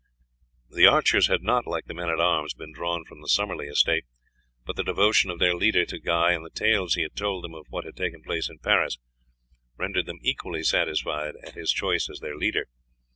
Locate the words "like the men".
1.67-2.09